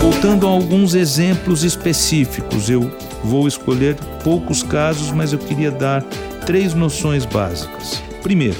Voltando 0.00 0.46
a 0.46 0.50
alguns 0.50 0.94
exemplos 0.94 1.64
específicos, 1.64 2.68
eu 2.70 2.90
Vou 3.22 3.46
escolher 3.46 3.96
poucos 4.24 4.62
casos, 4.62 5.10
mas 5.10 5.32
eu 5.32 5.38
queria 5.38 5.70
dar 5.70 6.02
três 6.46 6.74
noções 6.74 7.24
básicas. 7.24 8.02
Primeiro, 8.22 8.58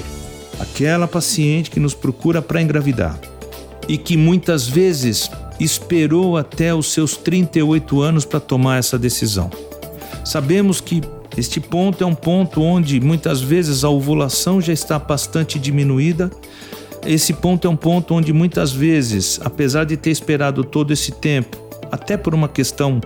aquela 0.59 1.07
paciente 1.07 1.69
que 1.69 1.79
nos 1.79 1.93
procura 1.93 2.41
para 2.41 2.61
engravidar 2.61 3.19
e 3.87 3.97
que 3.97 4.17
muitas 4.17 4.67
vezes 4.67 5.29
esperou 5.59 6.37
até 6.37 6.73
os 6.73 6.91
seus 6.91 7.15
38 7.17 8.01
anos 8.01 8.25
para 8.25 8.39
tomar 8.39 8.77
essa 8.77 8.97
decisão. 8.97 9.49
Sabemos 10.25 10.81
que 10.81 11.01
este 11.37 11.59
ponto 11.59 12.03
é 12.03 12.07
um 12.07 12.15
ponto 12.15 12.61
onde 12.61 12.99
muitas 12.99 13.41
vezes 13.41 13.83
a 13.83 13.89
ovulação 13.89 14.59
já 14.59 14.73
está 14.73 14.99
bastante 14.99 15.57
diminuída. 15.57 16.29
Esse 17.05 17.33
ponto 17.33 17.67
é 17.67 17.69
um 17.69 17.75
ponto 17.75 18.13
onde 18.13 18.33
muitas 18.33 18.71
vezes, 18.71 19.39
apesar 19.43 19.85
de 19.85 19.95
ter 19.95 20.09
esperado 20.09 20.63
todo 20.63 20.91
esse 20.91 21.11
tempo, 21.11 21.57
até 21.91 22.17
por 22.17 22.33
uma 22.33 22.49
questão 22.49 22.99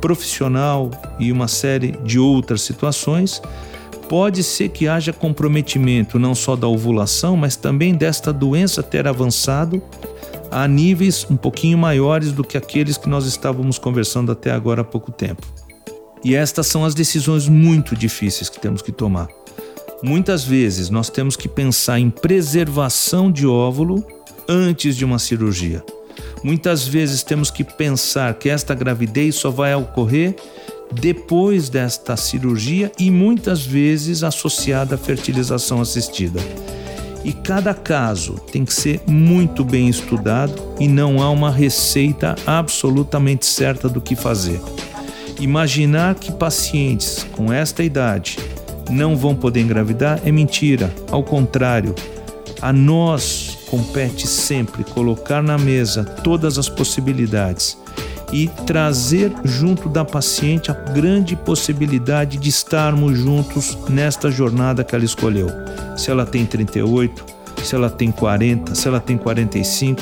profissional 0.00 0.90
e 1.18 1.30
uma 1.30 1.48
série 1.48 1.92
de 2.04 2.18
outras 2.18 2.62
situações, 2.62 3.40
pode 4.12 4.42
ser 4.42 4.68
que 4.68 4.86
haja 4.86 5.10
comprometimento 5.10 6.18
não 6.18 6.34
só 6.34 6.54
da 6.54 6.68
ovulação, 6.68 7.34
mas 7.34 7.56
também 7.56 7.94
desta 7.94 8.30
doença 8.30 8.82
ter 8.82 9.08
avançado 9.08 9.82
a 10.50 10.68
níveis 10.68 11.26
um 11.30 11.34
pouquinho 11.34 11.78
maiores 11.78 12.30
do 12.30 12.44
que 12.44 12.58
aqueles 12.58 12.98
que 12.98 13.08
nós 13.08 13.24
estávamos 13.24 13.78
conversando 13.78 14.30
até 14.30 14.50
agora 14.50 14.82
há 14.82 14.84
pouco 14.84 15.10
tempo. 15.10 15.46
E 16.22 16.34
estas 16.34 16.66
são 16.66 16.84
as 16.84 16.94
decisões 16.94 17.48
muito 17.48 17.96
difíceis 17.96 18.50
que 18.50 18.60
temos 18.60 18.82
que 18.82 18.92
tomar. 18.92 19.28
Muitas 20.02 20.44
vezes 20.44 20.90
nós 20.90 21.08
temos 21.08 21.34
que 21.34 21.48
pensar 21.48 21.98
em 21.98 22.10
preservação 22.10 23.32
de 23.32 23.46
óvulo 23.46 24.06
antes 24.46 24.94
de 24.94 25.06
uma 25.06 25.18
cirurgia. 25.18 25.82
Muitas 26.44 26.86
vezes 26.86 27.22
temos 27.22 27.50
que 27.50 27.64
pensar 27.64 28.34
que 28.34 28.50
esta 28.50 28.74
gravidez 28.74 29.36
só 29.36 29.50
vai 29.50 29.74
ocorrer 29.74 30.36
depois 30.92 31.68
desta 31.68 32.16
cirurgia 32.16 32.92
e 32.98 33.10
muitas 33.10 33.64
vezes 33.64 34.22
associada 34.22 34.94
à 34.94 34.98
fertilização 34.98 35.80
assistida. 35.80 36.40
E 37.24 37.32
cada 37.32 37.72
caso 37.72 38.34
tem 38.50 38.64
que 38.64 38.74
ser 38.74 39.00
muito 39.06 39.64
bem 39.64 39.88
estudado 39.88 40.54
e 40.78 40.88
não 40.88 41.22
há 41.22 41.30
uma 41.30 41.50
receita 41.50 42.34
absolutamente 42.44 43.46
certa 43.46 43.88
do 43.88 44.00
que 44.00 44.16
fazer. 44.16 44.60
Imaginar 45.38 46.16
que 46.16 46.32
pacientes 46.32 47.24
com 47.32 47.52
esta 47.52 47.82
idade 47.82 48.38
não 48.90 49.16
vão 49.16 49.34
poder 49.34 49.60
engravidar 49.60 50.20
é 50.24 50.32
mentira. 50.32 50.92
Ao 51.10 51.22
contrário, 51.22 51.94
a 52.60 52.72
nós 52.72 53.58
compete 53.70 54.26
sempre 54.26 54.84
colocar 54.84 55.42
na 55.42 55.56
mesa 55.56 56.04
todas 56.04 56.58
as 56.58 56.68
possibilidades 56.68 57.78
e 58.32 58.48
trazer 58.66 59.32
junto 59.44 59.88
da 59.88 60.04
paciente 60.04 60.70
a 60.70 60.74
grande 60.74 61.36
possibilidade 61.36 62.38
de 62.38 62.48
estarmos 62.48 63.18
juntos 63.18 63.76
nesta 63.88 64.30
jornada 64.30 64.82
que 64.82 64.94
ela 64.94 65.04
escolheu. 65.04 65.48
Se 65.96 66.10
ela 66.10 66.24
tem 66.24 66.46
38, 66.46 67.24
se 67.62 67.74
ela 67.74 67.90
tem 67.90 68.10
40, 68.10 68.74
se 68.74 68.88
ela 68.88 69.00
tem 69.00 69.18
45, 69.18 70.00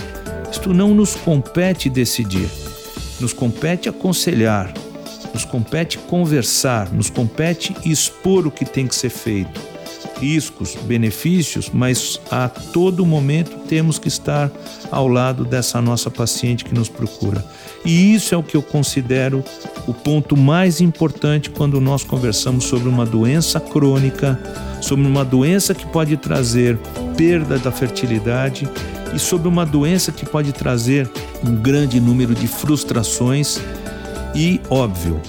isto 0.50 0.72
não 0.72 0.94
nos 0.94 1.14
compete 1.14 1.90
decidir. 1.90 2.48
Nos 3.20 3.32
compete 3.32 3.88
aconselhar, 3.88 4.72
nos 5.34 5.44
compete 5.44 5.98
conversar, 5.98 6.90
nos 6.90 7.10
compete 7.10 7.76
expor 7.84 8.46
o 8.46 8.50
que 8.50 8.64
tem 8.64 8.86
que 8.86 8.94
ser 8.94 9.10
feito. 9.10 9.69
Riscos, 10.20 10.76
benefícios, 10.82 11.70
mas 11.72 12.20
a 12.30 12.48
todo 12.48 13.06
momento 13.06 13.56
temos 13.66 13.98
que 13.98 14.08
estar 14.08 14.50
ao 14.90 15.08
lado 15.08 15.44
dessa 15.44 15.80
nossa 15.80 16.10
paciente 16.10 16.64
que 16.64 16.74
nos 16.74 16.88
procura. 16.88 17.44
E 17.84 18.14
isso 18.14 18.34
é 18.34 18.38
o 18.38 18.42
que 18.42 18.56
eu 18.56 18.62
considero 18.62 19.42
o 19.86 19.94
ponto 19.94 20.36
mais 20.36 20.80
importante 20.80 21.48
quando 21.48 21.80
nós 21.80 22.04
conversamos 22.04 22.64
sobre 22.64 22.88
uma 22.88 23.06
doença 23.06 23.58
crônica, 23.58 24.38
sobre 24.82 25.06
uma 25.06 25.24
doença 25.24 25.74
que 25.74 25.86
pode 25.86 26.16
trazer 26.18 26.78
perda 27.16 27.58
da 27.58 27.72
fertilidade 27.72 28.68
e 29.14 29.18
sobre 29.18 29.48
uma 29.48 29.64
doença 29.64 30.12
que 30.12 30.26
pode 30.26 30.52
trazer 30.52 31.10
um 31.44 31.54
grande 31.56 31.98
número 31.98 32.34
de 32.34 32.46
frustrações 32.46 33.58
e, 34.34 34.60
óbvio, 34.68 35.20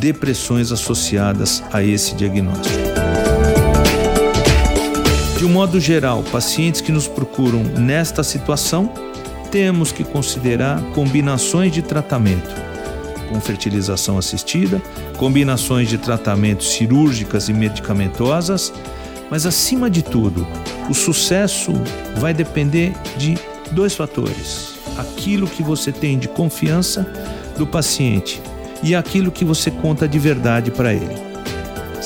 depressões 0.00 0.72
associadas 0.72 1.62
a 1.72 1.82
esse 1.82 2.14
diagnóstico. 2.14 2.89
De 5.40 5.46
um 5.46 5.48
modo 5.48 5.80
geral, 5.80 6.22
pacientes 6.22 6.82
que 6.82 6.92
nos 6.92 7.08
procuram 7.08 7.62
nesta 7.62 8.22
situação, 8.22 8.92
temos 9.50 9.90
que 9.90 10.04
considerar 10.04 10.82
combinações 10.92 11.72
de 11.72 11.80
tratamento, 11.80 12.54
com 13.26 13.40
fertilização 13.40 14.18
assistida, 14.18 14.82
combinações 15.16 15.88
de 15.88 15.96
tratamentos 15.96 16.74
cirúrgicas 16.74 17.48
e 17.48 17.54
medicamentosas, 17.54 18.70
mas 19.30 19.46
acima 19.46 19.88
de 19.88 20.02
tudo, 20.02 20.46
o 20.90 20.92
sucesso 20.92 21.72
vai 22.18 22.34
depender 22.34 22.92
de 23.16 23.38
dois 23.72 23.94
fatores: 23.94 24.74
aquilo 24.98 25.46
que 25.46 25.62
você 25.62 25.90
tem 25.90 26.18
de 26.18 26.28
confiança 26.28 27.10
do 27.56 27.66
paciente 27.66 28.42
e 28.82 28.94
aquilo 28.94 29.32
que 29.32 29.46
você 29.46 29.70
conta 29.70 30.06
de 30.06 30.18
verdade 30.18 30.70
para 30.70 30.92
ele. 30.92 31.29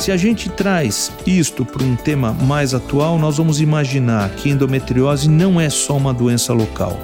Se 0.04 0.12
a 0.12 0.18
gente 0.18 0.50
traz 0.50 1.10
isto 1.26 1.64
para 1.64 1.82
um 1.82 1.96
tema 1.96 2.30
mais 2.30 2.74
atual, 2.74 3.18
nós 3.18 3.38
vamos 3.38 3.58
imaginar 3.58 4.28
que 4.36 4.50
endometriose 4.50 5.30
não 5.30 5.58
é 5.58 5.70
só 5.70 5.96
uma 5.96 6.12
doença 6.12 6.52
local. 6.52 6.94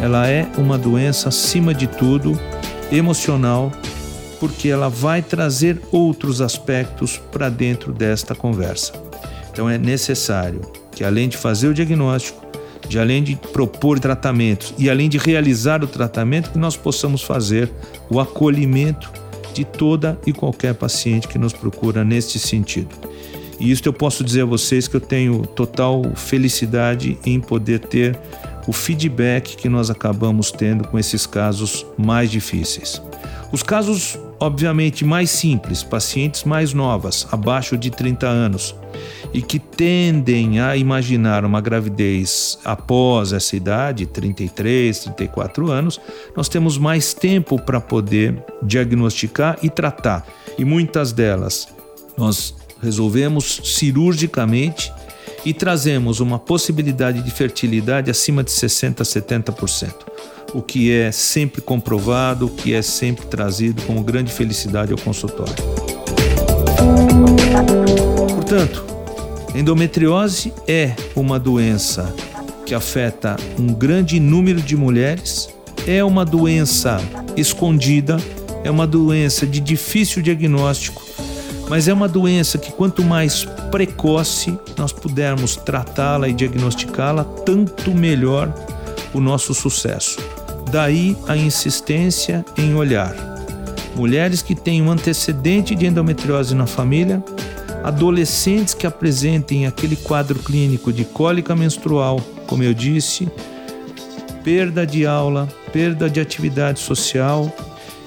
Ela 0.00 0.26
é 0.26 0.48
uma 0.56 0.78
doença, 0.78 1.28
acima 1.28 1.74
de 1.74 1.86
tudo, 1.86 2.40
emocional, 2.90 3.70
porque 4.40 4.70
ela 4.70 4.88
vai 4.88 5.20
trazer 5.20 5.78
outros 5.92 6.40
aspectos 6.40 7.18
para 7.30 7.50
dentro 7.50 7.92
desta 7.92 8.34
conversa. 8.34 8.94
Então 9.52 9.68
é 9.68 9.76
necessário 9.76 10.62
que, 10.90 11.04
além 11.04 11.28
de 11.28 11.36
fazer 11.36 11.68
o 11.68 11.74
diagnóstico, 11.74 12.46
de 12.88 12.98
além 12.98 13.22
de 13.22 13.36
propor 13.36 14.00
tratamentos 14.00 14.72
e 14.78 14.88
além 14.88 15.10
de 15.10 15.18
realizar 15.18 15.84
o 15.84 15.86
tratamento, 15.86 16.52
que 16.52 16.58
nós 16.58 16.78
possamos 16.78 17.20
fazer 17.20 17.70
o 18.08 18.18
acolhimento 18.18 19.12
de 19.58 19.64
toda 19.64 20.16
e 20.24 20.32
qualquer 20.32 20.72
paciente 20.72 21.26
que 21.26 21.36
nos 21.36 21.52
procura 21.52 22.04
neste 22.04 22.38
sentido. 22.38 22.94
E 23.58 23.72
isso 23.72 23.82
eu 23.84 23.92
posso 23.92 24.22
dizer 24.22 24.42
a 24.42 24.44
vocês 24.44 24.86
que 24.86 24.94
eu 24.94 25.00
tenho 25.00 25.44
total 25.44 26.02
felicidade 26.14 27.18
em 27.26 27.40
poder 27.40 27.80
ter 27.80 28.16
o 28.68 28.72
feedback 28.72 29.56
que 29.56 29.68
nós 29.68 29.90
acabamos 29.90 30.52
tendo 30.52 30.86
com 30.86 30.96
esses 30.96 31.26
casos 31.26 31.84
mais 31.96 32.30
difíceis. 32.30 33.02
Os 33.50 33.64
casos, 33.64 34.16
obviamente, 34.38 35.04
mais 35.04 35.30
simples, 35.30 35.82
pacientes 35.82 36.44
mais 36.44 36.72
novas, 36.72 37.26
abaixo 37.32 37.76
de 37.76 37.90
30 37.90 38.28
anos, 38.28 38.76
e 39.32 39.42
que 39.42 39.58
tendem 39.58 40.60
a 40.60 40.76
imaginar 40.76 41.44
uma 41.44 41.60
gravidez 41.60 42.58
após 42.64 43.32
essa 43.32 43.56
idade, 43.56 44.06
33, 44.06 44.98
34 45.00 45.70
anos, 45.70 46.00
nós 46.36 46.48
temos 46.48 46.78
mais 46.78 47.12
tempo 47.14 47.60
para 47.60 47.80
poder 47.80 48.42
diagnosticar 48.62 49.58
e 49.62 49.68
tratar. 49.68 50.26
E 50.58 50.64
muitas 50.64 51.12
delas 51.12 51.68
nós 52.16 52.54
resolvemos 52.82 53.60
cirurgicamente 53.64 54.92
e 55.44 55.54
trazemos 55.54 56.20
uma 56.20 56.38
possibilidade 56.38 57.22
de 57.22 57.30
fertilidade 57.30 58.10
acima 58.10 58.42
de 58.42 58.50
60 58.50 59.02
a 59.02 59.06
70%, 59.06 59.94
o 60.52 60.60
que 60.62 60.92
é 60.92 61.12
sempre 61.12 61.60
comprovado, 61.60 62.46
o 62.46 62.50
que 62.50 62.74
é 62.74 62.82
sempre 62.82 63.26
trazido 63.26 63.82
como 63.82 64.02
grande 64.02 64.32
felicidade 64.32 64.92
ao 64.92 64.98
consultório. 64.98 65.54
Portanto, 68.48 68.82
endometriose 69.54 70.54
é 70.66 70.94
uma 71.14 71.38
doença 71.38 72.14
que 72.64 72.74
afeta 72.74 73.36
um 73.58 73.66
grande 73.66 74.18
número 74.18 74.58
de 74.62 74.74
mulheres, 74.74 75.50
é 75.86 76.02
uma 76.02 76.24
doença 76.24 76.98
escondida, 77.36 78.16
é 78.64 78.70
uma 78.70 78.86
doença 78.86 79.46
de 79.46 79.60
difícil 79.60 80.22
diagnóstico, 80.22 81.02
mas 81.68 81.88
é 81.88 81.92
uma 81.92 82.08
doença 82.08 82.56
que 82.56 82.72
quanto 82.72 83.04
mais 83.04 83.44
precoce 83.70 84.58
nós 84.78 84.94
pudermos 84.94 85.54
tratá-la 85.54 86.26
e 86.26 86.32
diagnosticá-la, 86.32 87.24
tanto 87.24 87.90
melhor 87.90 88.50
o 89.12 89.20
nosso 89.20 89.52
sucesso. 89.52 90.18
Daí 90.72 91.14
a 91.28 91.36
insistência 91.36 92.42
em 92.56 92.74
olhar. 92.74 93.14
Mulheres 93.94 94.40
que 94.40 94.54
têm 94.54 94.80
um 94.80 94.90
antecedente 94.90 95.74
de 95.74 95.84
endometriose 95.84 96.54
na 96.54 96.66
família, 96.66 97.22
adolescentes 97.88 98.74
que 98.74 98.86
apresentem 98.86 99.66
aquele 99.66 99.96
quadro 99.96 100.38
clínico 100.40 100.92
de 100.92 101.06
cólica 101.06 101.56
menstrual, 101.56 102.20
como 102.46 102.62
eu 102.62 102.74
disse, 102.74 103.26
perda 104.44 104.86
de 104.86 105.06
aula, 105.06 105.48
perda 105.72 106.08
de 106.08 106.20
atividade 106.20 106.80
social, 106.80 107.50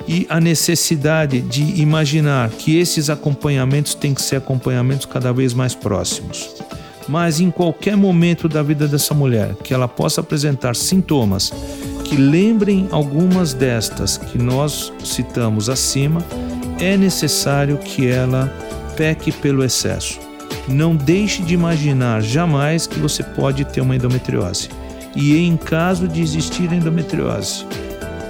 e 0.08 0.28
a 0.30 0.39
necessidade 0.39 1.41
de 1.41 1.82
imaginar 1.82 2.50
que 2.52 2.78
esses 2.78 3.10
acompanhamentos 3.10 3.96
têm 3.96 4.13
que 4.13 4.22
ser 4.22 4.36
acompanhamentos 4.36 5.08
cada 5.08 5.34
vez 5.34 5.52
mais 5.52 5.74
próximos. 5.74 6.50
Mas 7.08 7.39
em 7.39 7.50
qualquer 7.50 7.98
momento 7.98 8.48
da 8.48 8.62
vida 8.62 8.88
dessa 8.88 9.15
mulher 9.15 9.56
que 9.63 9.74
ela 9.74 9.88
possa 9.88 10.22
apresentar 10.22 10.76
sintomas 10.76 11.52
que 12.06 12.15
lembrem 12.15 12.88
algumas 12.91 13.54
destas 13.54 14.17
que 14.17 14.38
nós 14.38 14.94
citamos 15.04 15.70
acima, 15.70 16.24
é 16.80 16.96
necessário 16.96 17.78
que 17.78 18.08
ela 18.08 18.52
peque 18.96 19.32
pelo 19.32 19.64
excesso. 19.64 20.20
Não 20.68 20.96
deixe 20.96 21.42
de 21.42 21.54
imaginar 21.54 22.22
jamais 22.22 22.86
que 22.88 23.00
você 23.00 23.24
pode 23.24 23.66
ter 23.66 23.82
uma 23.82 23.96
endometriose. 23.96 24.70
E 25.16 25.38
em 25.38 25.58
caso 25.58 26.08
de 26.08 26.22
existir 26.22 26.72
endometriose, 26.72 27.66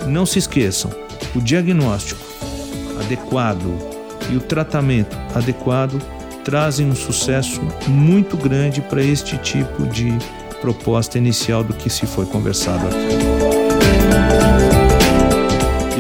não 0.08 0.26
se 0.26 0.40
esqueçam, 0.40 0.92
o 1.36 1.40
diagnóstico 1.40 2.22
adequado 3.00 3.78
e 4.32 4.36
o 4.36 4.40
tratamento 4.40 5.16
adequado 5.36 6.02
trazem 6.44 6.88
um 6.88 6.96
sucesso 6.96 7.62
muito 7.88 8.36
grande 8.36 8.82
para 8.82 9.04
este 9.04 9.38
tipo 9.38 9.86
de 9.88 10.18
proposta 10.60 11.18
inicial 11.18 11.64
do 11.64 11.74
que 11.74 11.90
se 11.90 12.06
foi 12.06 12.26
conversado 12.26 12.88
aqui. 12.88 13.61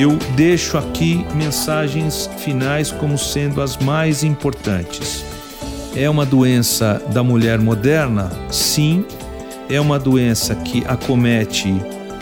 Eu 0.01 0.17
deixo 0.35 0.79
aqui 0.79 1.23
mensagens 1.35 2.27
finais 2.39 2.91
como 2.91 3.19
sendo 3.19 3.61
as 3.61 3.77
mais 3.77 4.23
importantes. 4.23 5.23
É 5.95 6.09
uma 6.09 6.25
doença 6.25 6.99
da 7.13 7.21
mulher 7.21 7.59
moderna? 7.59 8.31
Sim. 8.49 9.05
É 9.69 9.79
uma 9.79 9.99
doença 9.99 10.55
que 10.55 10.83
acomete 10.87 11.75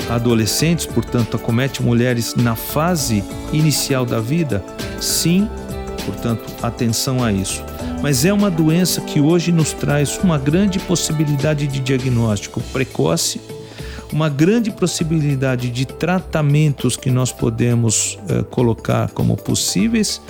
adolescentes, 0.10 0.86
portanto, 0.86 1.38
acomete 1.38 1.82
mulheres 1.82 2.36
na 2.36 2.54
fase 2.54 3.24
inicial 3.54 4.06
da 4.06 4.20
vida? 4.20 4.62
Sim, 5.00 5.50
portanto, 6.06 6.44
atenção 6.62 7.24
a 7.24 7.32
isso. 7.32 7.64
Mas 8.02 8.26
é 8.26 8.34
uma 8.34 8.52
doença 8.52 9.00
que 9.00 9.22
hoje 9.22 9.54
nos 9.54 9.72
traz 9.72 10.20
uma 10.22 10.38
grande 10.38 10.80
possibilidade 10.80 11.66
de 11.66 11.80
diagnóstico 11.80 12.60
precoce, 12.74 13.40
uma 14.12 14.30
grande 14.30 14.72
possibilidade 14.72 15.70
de 15.70 15.86
tratamentos 15.86 16.98
que 16.98 17.10
nós 17.10 17.32
podemos 17.32 18.18
eh, 18.28 18.44
colocar 18.50 19.10
como 19.12 19.38
possíveis 19.38 20.22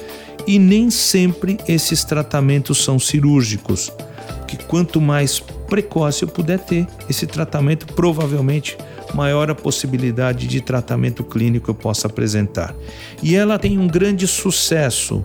e 0.45 0.59
nem 0.59 0.89
sempre 0.89 1.57
esses 1.67 2.03
tratamentos 2.03 2.83
são 2.83 2.99
cirúrgicos. 2.99 3.91
Que 4.47 4.57
quanto 4.57 4.99
mais 4.99 5.39
precoce 5.39 6.23
eu 6.23 6.27
puder 6.27 6.59
ter 6.59 6.87
esse 7.09 7.25
tratamento, 7.25 7.85
provavelmente 7.93 8.77
maior 9.13 9.49
a 9.49 9.55
possibilidade 9.55 10.47
de 10.47 10.61
tratamento 10.61 11.23
clínico 11.23 11.69
eu 11.69 11.75
possa 11.75 12.07
apresentar. 12.07 12.75
E 13.23 13.35
ela 13.35 13.57
tem 13.57 13.77
um 13.77 13.87
grande 13.87 14.27
sucesso 14.27 15.23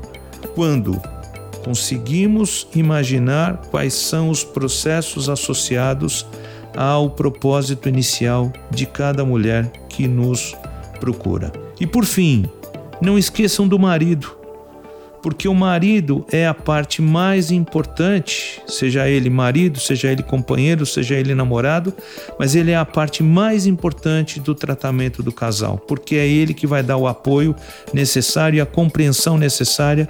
quando 0.55 1.01
conseguimos 1.65 2.69
imaginar 2.75 3.57
quais 3.71 3.95
são 3.95 4.29
os 4.29 4.45
processos 4.45 5.29
associados 5.31 6.27
ao 6.77 7.11
propósito 7.11 7.89
inicial 7.89 8.53
de 8.71 8.87
cada 8.87 9.25
mulher 9.25 9.71
que 9.89 10.07
nos 10.09 10.57
procura. 11.01 11.53
E 11.81 11.87
por 11.87 12.05
fim, 12.05 12.45
não 13.01 13.19
esqueçam 13.19 13.67
do 13.67 13.79
marido 13.79 14.44
porque 15.25 15.49
o 15.49 15.55
marido 15.55 16.23
é 16.31 16.47
a 16.47 16.53
parte 16.53 17.01
mais 17.01 17.51
importante, 17.51 18.61
seja 18.67 19.09
ele 19.09 19.31
marido, 19.31 19.81
seja 19.81 20.13
ele 20.13 20.23
companheiro, 20.23 20.85
seja 20.85 21.15
ele 21.15 21.35
namorado, 21.35 21.95
mas 22.39 22.55
ele 22.55 22.73
é 22.73 22.77
a 22.77 22.85
parte 22.85 23.23
mais 23.23 23.67
importante 23.67 24.39
do 24.39 24.55
tratamento 24.55 25.23
do 25.23 25.33
casal, 25.33 25.79
porque 25.79 26.17
é 26.17 26.29
ele 26.29 26.53
que 26.53 26.67
vai 26.67 26.83
dar 26.83 26.99
o 26.99 27.09
apoio 27.09 27.57
necessário 27.95 28.59
e 28.59 28.61
a 28.61 28.67
compreensão 28.67 29.39
necessária 29.39 30.07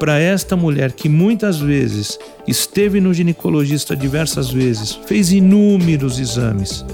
para 0.00 0.18
esta 0.18 0.56
mulher 0.56 0.90
que 0.90 1.08
muitas 1.08 1.60
vezes 1.60 2.18
esteve 2.44 3.00
no 3.00 3.14
ginecologista 3.14 3.94
diversas 3.94 4.50
vezes, 4.50 4.98
fez 5.06 5.30
inúmeros 5.30 6.18
exames 6.18 6.84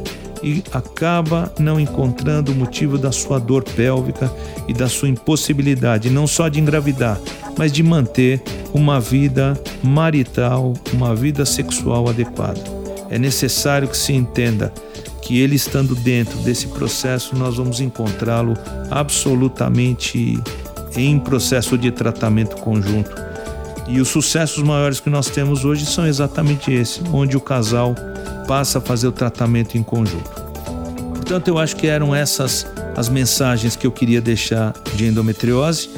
e 0.43 0.63
acaba 0.73 1.53
não 1.59 1.79
encontrando 1.79 2.53
o 2.53 2.55
motivo 2.55 2.99
da 2.99 3.13
sua 3.13 3.39
dor 3.39 3.63
pélvica 3.63 4.33
e 4.67 4.73
da 4.73 4.89
sua 4.89 5.09
impossibilidade 5.09 6.11
não 6.11 6.27
só 6.27 6.49
de 6.49 6.61
engravidar, 6.61 7.19
mas 7.57 7.73
de 7.73 7.83
manter 7.83 8.43
uma 8.73 9.01
vida 9.01 9.61
marital, 9.83 10.73
uma 10.93 11.15
vida 11.15 11.45
sexual 11.45 12.09
adequada. 12.09 12.61
É 13.09 13.19
necessário 13.19 13.89
que 13.89 13.97
se 13.97 14.13
entenda 14.13 14.73
que 15.21 15.39
ele 15.39 15.55
estando 15.55 15.95
dentro 15.95 16.37
desse 16.39 16.67
processo, 16.69 17.37
nós 17.37 17.57
vamos 17.57 17.81
encontrá-lo 17.81 18.55
absolutamente 18.91 20.39
em 20.97 21.19
processo 21.19 21.79
de 21.79 21.91
tratamento 21.91 22.57
conjunto. 22.57 23.11
E 23.89 24.01
os 24.01 24.09
sucessos 24.09 24.63
maiores 24.63 25.01
que 25.01 25.11
nós 25.11 25.29
temos 25.29 25.65
hoje 25.65 25.87
são 25.87 26.07
exatamente 26.07 26.73
esse, 26.73 27.03
onde 27.13 27.37
o 27.37 27.41
casal 27.41 27.95
passa 28.47 28.79
a 28.79 28.81
fazer 28.81 29.09
o 29.09 29.13
tratamento 29.13 29.77
em 29.77 29.83
conjunto. 29.83 30.31
Portanto, 31.15 31.49
eu 31.49 31.59
acho 31.59 31.77
que 31.77 31.87
eram 31.87 32.15
essas 32.15 32.67
as 32.97 33.09
mensagens 33.09 33.77
que 33.77 33.87
eu 33.87 33.93
queria 33.93 34.21
deixar 34.21 34.75
de 34.95 35.07
endometriose. 35.07 35.89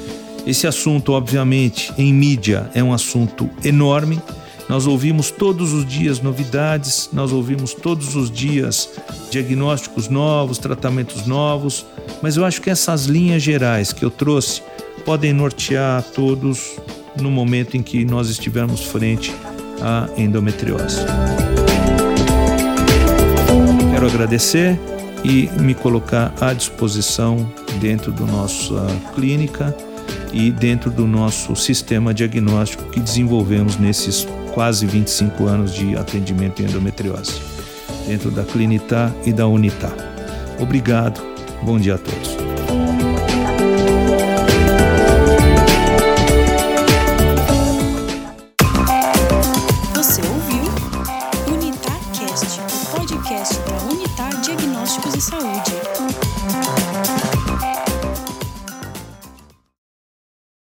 Esse 0.46 0.66
assunto, 0.66 1.12
obviamente, 1.12 1.92
em 1.98 2.12
mídia 2.12 2.70
é 2.74 2.82
um 2.82 2.92
assunto 2.92 3.50
enorme. 3.64 4.20
Nós 4.68 4.86
ouvimos 4.86 5.30
todos 5.30 5.72
os 5.72 5.84
dias 5.84 6.20
novidades, 6.20 7.10
nós 7.12 7.32
ouvimos 7.32 7.74
todos 7.74 8.16
os 8.16 8.30
dias 8.30 8.88
diagnósticos 9.30 10.08
novos, 10.08 10.58
tratamentos 10.58 11.26
novos, 11.26 11.84
mas 12.22 12.36
eu 12.36 12.44
acho 12.44 12.62
que 12.62 12.70
essas 12.70 13.04
linhas 13.04 13.42
gerais 13.42 13.92
que 13.92 14.04
eu 14.04 14.10
trouxe 14.10 14.62
podem 15.04 15.32
nortear 15.32 16.02
todos 16.02 16.78
no 17.20 17.30
momento 17.30 17.76
em 17.76 17.82
que 17.82 18.04
nós 18.04 18.28
estivermos 18.28 18.84
frente 18.84 19.34
à 19.82 20.08
endometriose. 20.16 21.04
Quero 24.04 24.16
agradecer 24.16 24.78
e 25.24 25.48
me 25.58 25.74
colocar 25.74 26.30
à 26.38 26.52
disposição 26.52 27.50
dentro 27.80 28.12
da 28.12 28.26
nossa 28.26 28.86
clínica 29.14 29.74
e 30.30 30.50
dentro 30.50 30.90
do 30.90 31.06
nosso 31.06 31.56
sistema 31.56 32.12
diagnóstico 32.12 32.84
que 32.90 33.00
desenvolvemos 33.00 33.78
nesses 33.78 34.28
quase 34.52 34.84
25 34.84 35.46
anos 35.46 35.72
de 35.72 35.96
atendimento 35.96 36.60
em 36.60 36.66
endometriose, 36.66 37.40
dentro 38.06 38.30
da 38.30 38.44
Clinitá 38.44 39.10
e 39.24 39.32
da 39.32 39.46
Unitá. 39.46 39.90
Obrigado, 40.60 41.22
bom 41.62 41.78
dia 41.78 41.94
a 41.94 41.98
todos. 41.98 42.43